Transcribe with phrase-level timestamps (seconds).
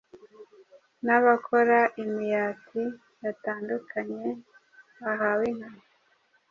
[1.05, 2.81] nabakora imiati
[3.21, 4.25] batandukanye
[5.01, 5.69] bahawe inka